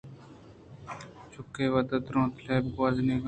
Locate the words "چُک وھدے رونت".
1.31-2.35